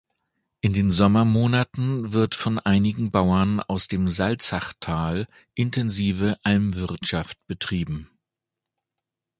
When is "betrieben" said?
7.45-8.09